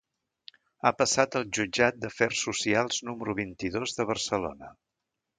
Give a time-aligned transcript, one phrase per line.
[0.81, 4.71] Ha passat al jutjat d’afers socials número vint-i-dos de Barcelona.